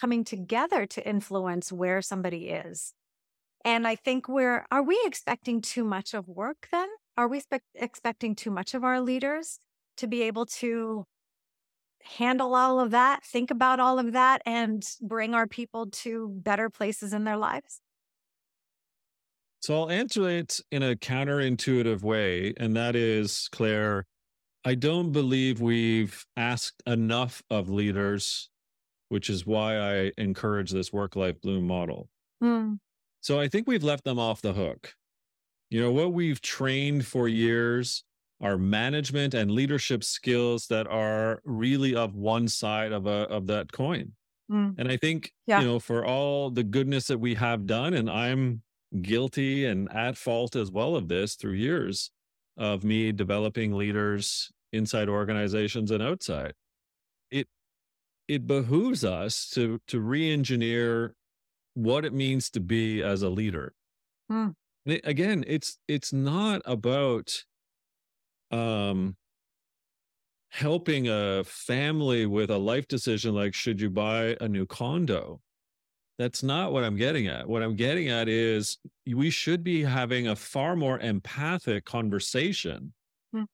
[0.00, 2.94] coming together to influence where somebody is.
[3.64, 6.88] And I think we're are we expecting too much of work then?
[7.16, 9.58] Are we spe- expecting too much of our leaders
[9.98, 11.04] to be able to
[12.16, 16.68] handle all of that, think about all of that, and bring our people to better
[16.68, 17.80] places in their lives?
[19.60, 22.52] So I'll answer it in a counterintuitive way.
[22.56, 24.06] And that is, Claire,
[24.64, 28.50] I don't believe we've asked enough of leaders,
[29.08, 32.08] which is why I encourage this work life bloom model.
[32.42, 32.78] Mm.
[33.22, 34.94] So I think we've left them off the hook.
[35.70, 38.04] You know, what we've trained for years
[38.40, 43.72] are management and leadership skills that are really of one side of a of that
[43.72, 44.12] coin.
[44.50, 44.74] Mm.
[44.76, 45.60] And I think, yeah.
[45.60, 48.62] you know, for all the goodness that we have done, and I'm
[49.00, 52.10] guilty and at fault as well of this through years
[52.58, 56.54] of me developing leaders inside organizations and outside.
[57.30, 57.46] It
[58.26, 61.14] it behooves us to to re-engineer
[61.74, 63.74] what it means to be as a leader.
[64.30, 64.54] Mm.
[64.86, 67.44] It, again, it's it's not about
[68.50, 69.16] um
[70.52, 75.40] helping a family with a life decision like should you buy a new condo
[76.18, 80.28] that's not what i'm getting at what i'm getting at is we should be having
[80.28, 82.92] a far more empathic conversation
[83.32, 83.44] hmm.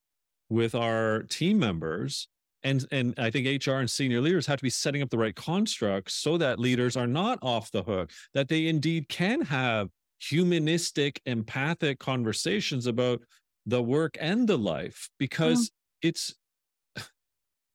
[0.48, 2.26] with our team members
[2.62, 5.36] and and i think hr and senior leaders have to be setting up the right
[5.36, 9.88] constructs so that leaders are not off the hook that they indeed can have
[10.20, 13.20] humanistic empathic conversations about
[13.66, 15.72] the work and the life because mm.
[16.02, 16.34] it's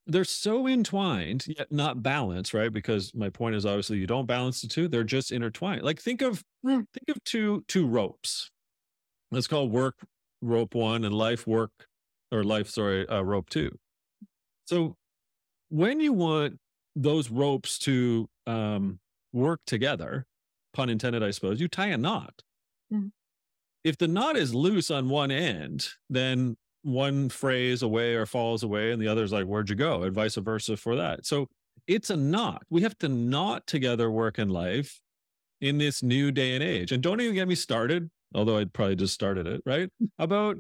[0.07, 4.61] they're so entwined yet not balanced right because my point is obviously you don't balance
[4.61, 6.85] the two they're just intertwined like think of mm.
[6.93, 8.51] think of two two ropes
[9.31, 9.95] let's call work
[10.41, 11.71] rope one and life work
[12.31, 13.71] or life sorry uh, rope two
[14.65, 14.95] so
[15.69, 16.59] when you want
[16.95, 18.99] those ropes to um,
[19.31, 20.25] work together
[20.73, 22.41] pun intended i suppose you tie a knot
[22.91, 23.11] mm
[23.83, 28.91] if the knot is loose on one end, then one frays away or falls away,
[28.91, 30.03] and the other's like, where'd you go?
[30.03, 31.25] And vice versa for that.
[31.25, 31.47] So
[31.87, 32.63] it's a knot.
[32.69, 35.01] We have to knot together work and life
[35.61, 36.91] in this new day and age.
[36.91, 39.89] And don't even get me started, although I'd probably just started it, right?
[40.19, 40.57] About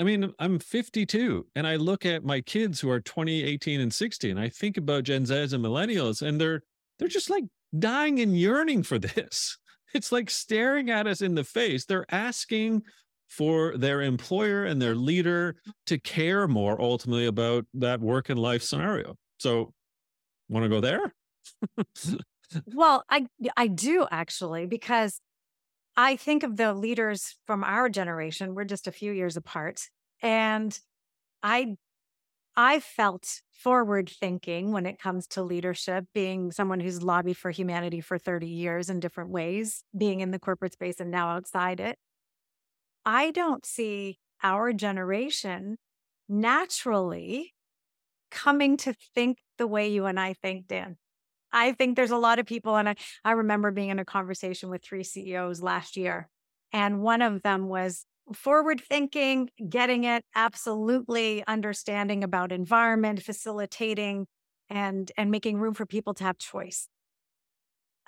[0.00, 3.92] I mean, I'm 52 and I look at my kids who are 20, 18, and
[3.92, 6.62] 60, and I think about Gen Zs and millennials, and they're
[6.98, 7.44] they're just like
[7.78, 9.58] dying and yearning for this.
[9.94, 11.84] It's like staring at us in the face.
[11.84, 12.82] They're asking
[13.28, 18.62] for their employer and their leader to care more ultimately about that work and life
[18.62, 19.16] scenario.
[19.38, 19.72] So,
[20.48, 21.14] want to go there?
[22.66, 23.26] well, I
[23.56, 25.20] I do actually because
[25.96, 28.54] I think of the leaders from our generation.
[28.54, 29.88] We're just a few years apart,
[30.22, 30.78] and
[31.42, 31.76] I
[32.56, 38.00] I felt forward thinking when it comes to leadership, being someone who's lobbied for humanity
[38.00, 41.98] for 30 years in different ways, being in the corporate space and now outside it.
[43.06, 45.78] I don't see our generation
[46.28, 47.54] naturally
[48.30, 50.98] coming to think the way you and I think, Dan.
[51.54, 54.68] I think there's a lot of people, and I, I remember being in a conversation
[54.68, 56.28] with three CEOs last year,
[56.72, 64.26] and one of them was forward thinking, getting it, absolutely understanding about environment, facilitating
[64.70, 66.88] and and making room for people to have choice.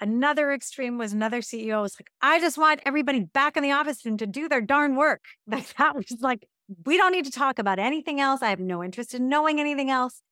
[0.01, 4.05] Another extreme was another CEO was like, I just want everybody back in the office
[4.05, 5.23] and to do their darn work.
[5.47, 6.47] Like that was like,
[6.85, 8.43] we don't need to talk about anything else.
[8.43, 10.23] I have no interest in knowing anything else.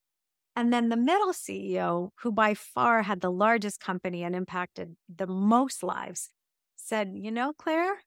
[0.56, 5.26] And then the middle CEO, who by far had the largest company and impacted the
[5.26, 6.30] most lives,
[6.76, 8.02] said, You know, Claire,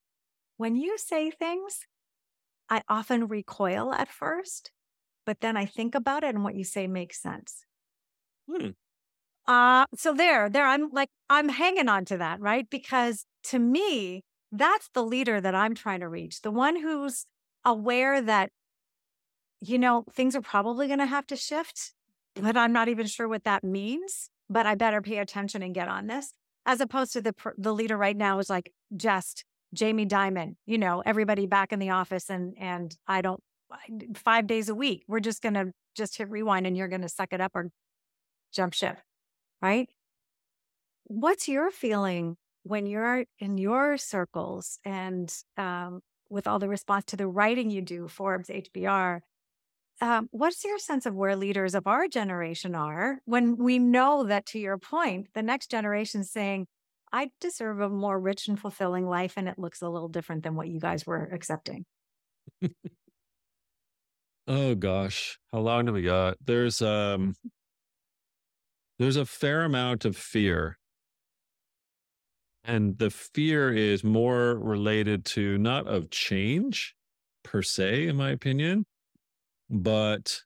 [0.55, 1.81] when you say things,
[2.69, 4.71] I often recoil at first,
[5.25, 7.65] but then I think about it and what you say makes sense.
[8.49, 8.69] Hmm.
[9.45, 12.69] Uh, so there, there, I'm like, I'm hanging on to that, right?
[12.69, 17.25] Because to me, that's the leader that I'm trying to reach, the one who's
[17.63, 18.51] aware that,
[19.61, 21.93] you know, things are probably going to have to shift,
[22.41, 24.29] but I'm not even sure what that means.
[24.49, 26.31] But I better pay attention and get on this,
[26.65, 31.03] as opposed to the the leader right now is like just Jamie Dimon, you know,
[31.05, 33.41] everybody back in the office and and I don't
[34.15, 35.03] 5 days a week.
[35.07, 37.69] We're just going to just hit rewind and you're going to suck it up or
[38.53, 38.97] jump ship.
[39.61, 39.89] Right?
[41.03, 47.17] What's your feeling when you're in your circles and um, with all the response to
[47.17, 49.21] the writing you do, Forbes, HBR,
[49.99, 54.45] um, what's your sense of where leaders of our generation are when we know that,
[54.47, 56.67] to your point, the next generation is saying,
[57.11, 59.33] I deserve a more rich and fulfilling life.
[59.37, 61.85] And it looks a little different than what you guys were accepting.
[64.47, 65.39] oh gosh.
[65.51, 66.37] How long do we got?
[66.43, 67.33] There's um
[68.99, 70.77] there's a fair amount of fear.
[72.63, 76.95] And the fear is more related to not of change
[77.43, 78.85] per se, in my opinion,
[79.69, 80.41] but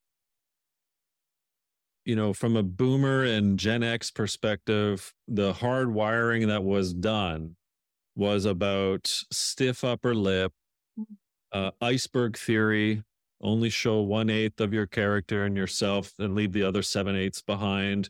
[2.05, 7.55] you know, from a boomer and Gen X perspective, the hard wiring that was done
[8.15, 10.51] was about stiff upper lip,
[10.99, 11.05] mm.
[11.51, 13.03] uh, iceberg theory,
[13.41, 17.41] only show one eighth of your character and yourself and leave the other seven eighths
[17.41, 18.09] behind.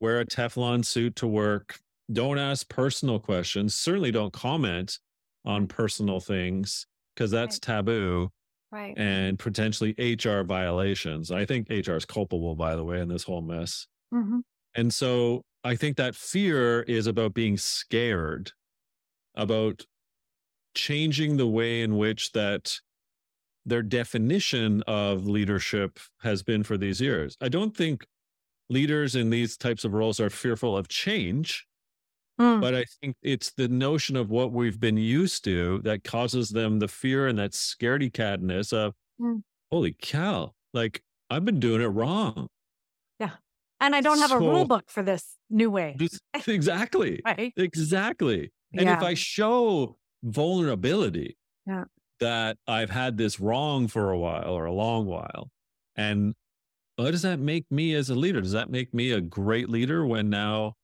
[0.00, 1.80] Wear a Teflon suit to work.
[2.10, 3.74] Don't ask personal questions.
[3.74, 4.98] Certainly don't comment
[5.44, 8.30] on personal things because that's taboo
[8.70, 8.94] right.
[8.96, 11.30] and potentially hr violations.
[11.30, 13.86] I think hr is culpable by the way in this whole mess.
[14.14, 14.38] Mm-hmm.
[14.74, 18.52] and so i think that fear is about being scared
[19.34, 19.84] about
[20.74, 22.78] changing the way in which that
[23.66, 27.36] their definition of leadership has been for these years.
[27.40, 28.06] I don't think
[28.70, 31.66] leaders in these types of roles are fearful of change
[32.40, 32.60] Mm.
[32.60, 36.78] But I think it's the notion of what we've been used to that causes them
[36.78, 39.42] the fear and that scaredy catness of, mm.
[39.72, 42.48] holy cow, like I've been doing it wrong.
[43.18, 43.30] Yeah.
[43.80, 45.96] And I don't have so, a rule book for this new way.
[46.46, 47.20] exactly.
[47.24, 47.52] right?
[47.56, 48.52] Exactly.
[48.72, 48.96] And yeah.
[48.96, 51.84] if I show vulnerability yeah.
[52.20, 55.50] that I've had this wrong for a while or a long while,
[55.96, 56.34] and
[56.96, 58.40] what does that make me as a leader?
[58.40, 60.74] Does that make me a great leader when now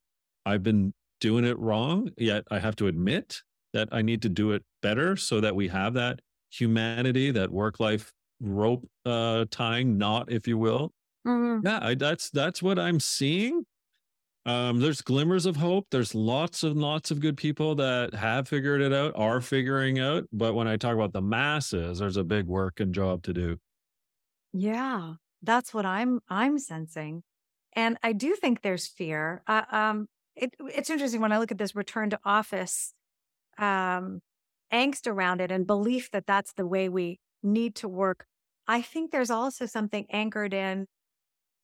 [0.47, 4.53] I've been doing it wrong, yet I have to admit that I need to do
[4.53, 10.31] it better so that we have that humanity, that work life rope uh, tying knot,
[10.31, 10.92] if you will.
[11.27, 11.64] Mm-hmm.
[11.64, 13.64] Yeah, I, that's that's what I'm seeing.
[14.46, 15.87] Um, there's glimmers of hope.
[15.90, 20.24] There's lots and lots of good people that have figured it out, are figuring out.
[20.33, 23.59] But when I talk about the masses, there's a big work and job to do.
[24.53, 27.22] Yeah, that's what I'm I'm sensing,
[27.74, 29.42] and I do think there's fear.
[29.46, 32.92] Uh, um, it, it's interesting when I look at this return to office
[33.59, 34.20] um,
[34.73, 38.27] angst around it and belief that that's the way we need to work.
[38.66, 40.87] I think there's also something anchored in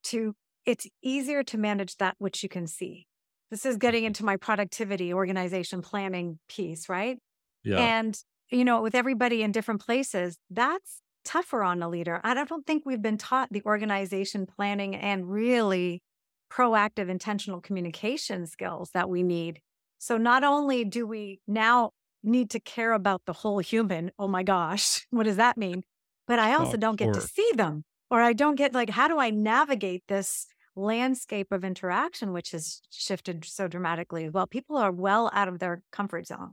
[0.05, 0.35] to
[0.67, 3.07] it's easier to manage that which you can see.
[3.51, 4.09] This is getting mm-hmm.
[4.09, 7.19] into my productivity organization planning piece, right?
[7.65, 7.79] Yeah.
[7.79, 8.17] And
[8.51, 12.21] you know, with everybody in different places, that's tougher on a leader.
[12.25, 16.03] I don't think we've been taught the organization planning and really
[16.51, 19.61] proactive, intentional communication skills that we need.
[19.99, 21.91] So not only do we now
[22.23, 25.83] need to care about the whole human, oh my gosh, what does that mean?
[26.27, 28.91] But I oh, also oh, don't get to see them, or I don't get like,
[28.91, 30.47] how do I navigate this
[30.77, 34.47] landscape of interaction, which has shifted so dramatically as well?
[34.47, 36.53] People are well out of their comfort zone.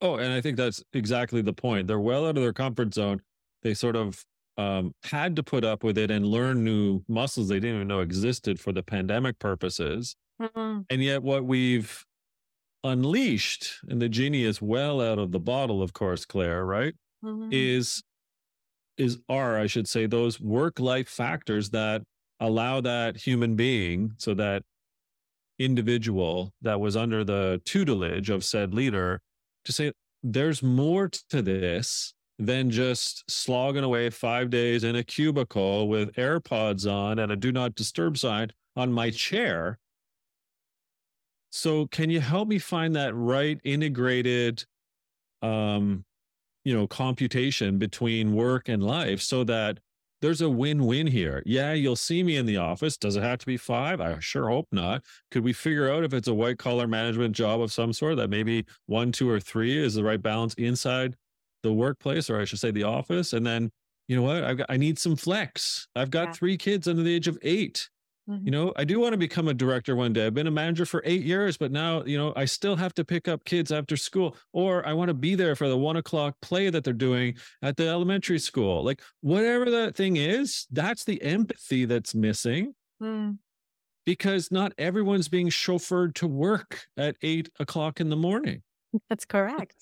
[0.00, 1.86] Oh, and I think that's exactly the point.
[1.86, 3.22] They're well out of their comfort zone.
[3.62, 4.24] They sort of
[4.58, 8.00] um, had to put up with it and learn new muscles they didn't even know
[8.00, 10.14] existed for the pandemic purposes.
[10.40, 10.82] Mm-hmm.
[10.90, 12.04] And yet, what we've
[12.84, 16.94] unleashed, and the genie is well out of the bottle, of course, Claire, right?
[17.24, 17.48] Mm-hmm.
[17.52, 18.02] Is
[18.98, 22.02] is are I should say those work life factors that
[22.40, 24.62] allow that human being, so that
[25.58, 29.20] individual that was under the tutelage of said leader,
[29.64, 29.92] to say
[30.22, 32.14] there's more to this
[32.46, 37.52] than just slogging away five days in a cubicle with AirPods on and a do
[37.52, 39.78] not disturb sign on my chair.
[41.50, 44.64] So, can you help me find that right integrated,
[45.42, 46.04] um,
[46.64, 49.78] you know, computation between work and life so that
[50.22, 51.42] there's a win-win here.
[51.44, 52.96] Yeah, you'll see me in the office.
[52.96, 54.00] Does it have to be five?
[54.00, 55.02] I sure hope not.
[55.32, 58.30] Could we figure out if it's a white collar management job of some sort that
[58.30, 61.16] maybe one, two, or three is the right balance inside
[61.62, 63.32] the workplace, or I should say the office.
[63.32, 63.70] And then,
[64.08, 64.44] you know what?
[64.44, 65.86] I've got, I need some flex.
[65.96, 66.32] I've got yeah.
[66.32, 67.88] three kids under the age of 8
[68.28, 68.44] mm-hmm.
[68.44, 70.26] You know, I do want to become a director one day.
[70.26, 73.04] I've been a manager for eight years, but now, you know, I still have to
[73.04, 76.36] pick up kids after school, or I want to be there for the one o'clock
[76.42, 78.84] play that they're doing at the elementary school.
[78.84, 82.74] Like, whatever that thing is, that's the empathy that's missing.
[83.02, 83.38] Mm
[84.04, 88.62] because not everyone's being chauffeured to work at eight o'clock in the morning.
[89.08, 89.76] That's correct.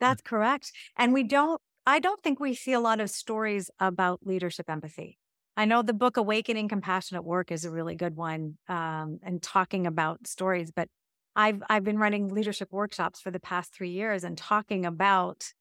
[0.00, 0.72] That's correct.
[0.96, 5.18] And we don't, I don't think we see a lot of stories about leadership empathy.
[5.56, 9.42] I know the book Awakening Compassion at Work is a really good one um, and
[9.42, 10.88] talking about stories, but
[11.36, 15.52] I've I've been running leadership workshops for the past three years and talking about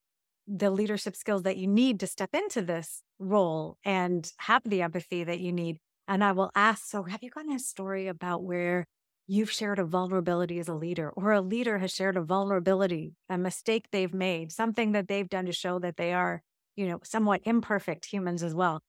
[0.47, 5.23] the leadership skills that you need to step into this role and have the empathy
[5.23, 5.79] that you need.
[6.07, 8.85] And I will ask, so have you gotten a story about where
[9.29, 13.37] you've shared a vulnerability as a leader, or a leader has shared a vulnerability, a
[13.39, 16.43] mistake they've made, something that they've done to show that they are,
[16.77, 18.81] you know, somewhat imperfect humans as well.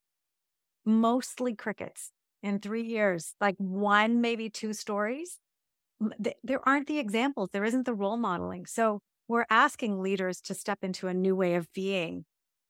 [0.85, 2.13] Mostly crickets
[2.43, 5.39] in three years, like one, maybe two stories.
[6.43, 8.67] There aren't the examples, there isn't the role modeling.
[8.67, 12.25] So we're asking leaders to step into a new way of being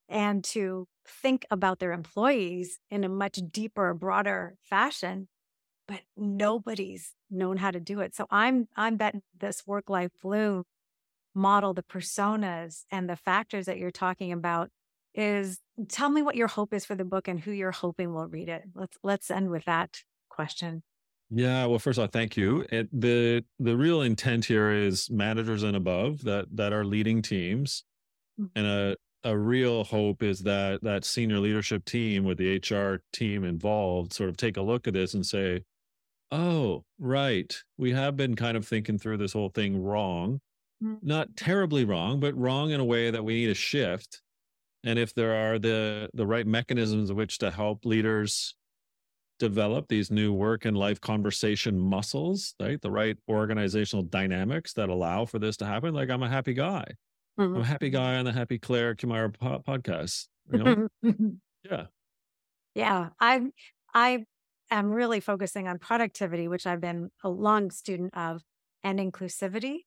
[0.09, 5.29] and to think about their employees in a much deeper, broader fashion
[5.89, 8.15] but nobody's known how to do it.
[8.15, 10.65] So I'm I'm betting this work life bloom
[11.35, 14.71] model, the personas and the factors that you're talking about
[15.15, 15.59] is
[15.89, 18.49] tell me what your hope is for the book and who you're hoping will read
[18.49, 18.65] it.
[18.75, 20.83] Let's let's end with that question.
[21.33, 22.67] Yeah, well, first of all, thank you.
[22.71, 27.85] It, the the real intent here is managers and above that that are leading teams,
[28.41, 28.59] mm-hmm.
[28.59, 33.45] and a a real hope is that that senior leadership team with the HR team
[33.45, 35.63] involved sort of take a look at this and say,
[36.31, 37.55] Oh, right.
[37.77, 40.41] We have been kind of thinking through this whole thing wrong.
[40.83, 41.07] Mm-hmm.
[41.07, 44.23] Not terribly wrong, but wrong in a way that we need a shift.
[44.85, 48.55] And if there are the the right mechanisms of which to help leaders
[49.39, 52.81] develop these new work and life conversation muscles, right?
[52.81, 55.93] The right organizational dynamics that allow for this to happen.
[55.93, 56.85] Like I'm a happy guy.
[57.39, 57.57] Mm-hmm.
[57.57, 60.29] I'm a happy guy on the Happy Claire Kumar po- podcast.
[60.53, 60.89] You know?
[61.71, 61.87] yeah.
[62.75, 63.09] Yeah.
[63.19, 63.41] I
[63.93, 64.25] I
[64.71, 68.43] am really focusing on productivity, which I've been a long student of,
[68.83, 69.81] and inclusivity.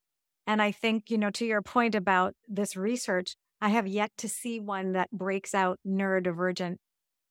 [0.46, 4.28] And I think, you know, to your point about this research, I have yet to
[4.28, 6.76] see one that breaks out neurodivergent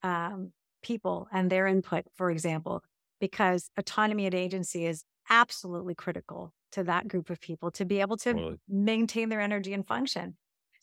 [0.02, 0.52] um,
[0.82, 2.84] people and their input, for example,
[3.20, 8.18] because autonomy and agency is absolutely critical to that group of people to be able
[8.18, 10.36] to maintain their energy and function.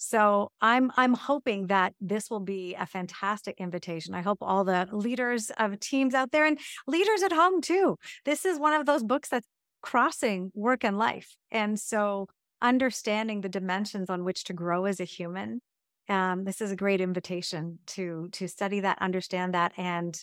[0.02, 4.14] So I'm I'm hoping that this will be a fantastic invitation.
[4.14, 7.98] I hope all the leaders of teams out there and leaders at home too.
[8.24, 9.46] This is one of those books that's
[9.82, 11.36] crossing work and life.
[11.50, 12.28] And so
[12.62, 15.60] understanding the dimensions on which to grow as a human
[16.08, 20.18] um, this is a great invitation to to study that understand that and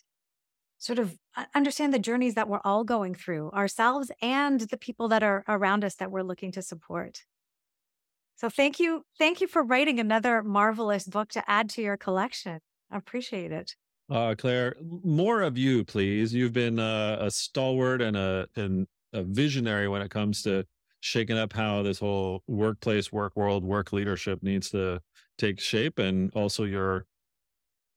[0.79, 5.07] sort of uh, understand the journeys that we're all going through ourselves and the people
[5.07, 7.21] that are around us that we're looking to support
[8.37, 9.03] so thank you.
[9.17, 12.59] Thank you for writing another marvelous book to add to your collection.
[12.89, 13.75] I appreciate it.
[14.09, 16.33] Uh, Claire, more of you, please.
[16.33, 20.65] You've been uh, a stalwart and a, and a visionary when it comes to
[21.01, 25.01] shaking up how this whole workplace, work world, work leadership needs to
[25.37, 25.99] take shape.
[25.99, 27.05] And also your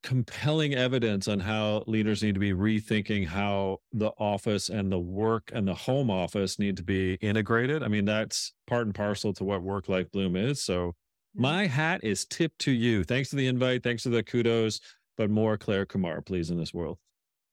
[0.03, 5.51] compelling evidence on how leaders need to be rethinking how the office and the work
[5.53, 7.83] and the home office need to be integrated.
[7.83, 10.63] I mean, that's part and parcel to what work life bloom is.
[10.63, 10.95] So,
[11.35, 13.05] my hat is tipped to you.
[13.05, 13.85] Thanks for the invite.
[13.85, 14.81] Thanks for the kudos,
[15.17, 16.99] but more Claire Kumar, please, in this world.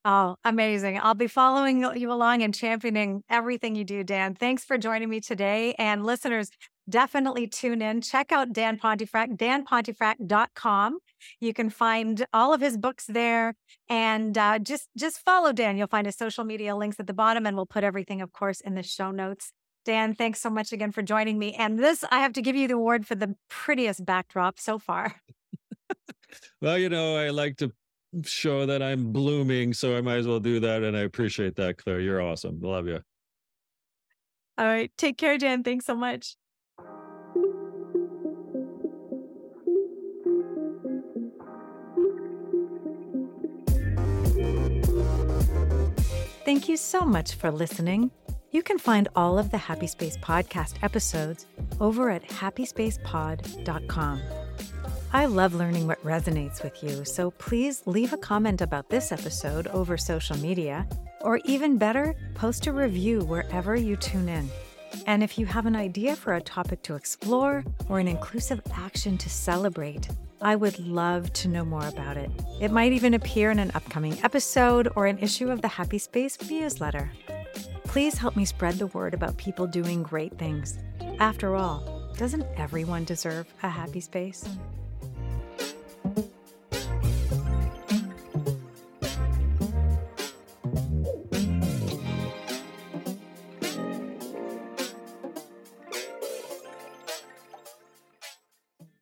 [0.04, 0.98] Oh, amazing.
[1.02, 4.34] I'll be following you along and championing everything you do, Dan.
[4.34, 5.74] Thanks for joining me today.
[5.78, 6.50] And listeners,
[6.88, 8.00] definitely tune in.
[8.00, 10.98] Check out Dan Pontefract, danpontefract.com.
[11.40, 13.54] You can find all of his books there
[13.88, 15.76] and uh, just just follow Dan.
[15.76, 18.60] You'll find his social media links at the bottom and we'll put everything of course
[18.60, 19.52] in the show notes.
[19.84, 21.54] Dan, thanks so much again for joining me.
[21.54, 25.14] And this I have to give you the award for the prettiest backdrop so far.
[26.60, 27.72] well, you know, I like to
[28.24, 31.78] show that I'm blooming, so I might as well do that and I appreciate that,
[31.78, 32.00] Claire.
[32.00, 32.60] You're awesome.
[32.60, 33.00] Love you.
[34.58, 34.90] All right.
[34.98, 35.62] Take care, Dan.
[35.62, 36.36] Thanks so much.
[46.48, 48.10] Thank you so much for listening.
[48.52, 51.44] You can find all of the Happy Space podcast episodes
[51.78, 54.22] over at happyspacepod.com.
[55.12, 59.66] I love learning what resonates with you, so please leave a comment about this episode
[59.66, 60.88] over social media,
[61.20, 64.48] or even better, post a review wherever you tune in.
[65.06, 69.18] And if you have an idea for a topic to explore or an inclusive action
[69.18, 70.08] to celebrate,
[70.40, 72.30] I would love to know more about it.
[72.60, 76.38] It might even appear in an upcoming episode or an issue of the Happy Space
[76.48, 77.10] newsletter.
[77.84, 80.78] Please help me spread the word about people doing great things.
[81.18, 84.44] After all, doesn't everyone deserve a happy space?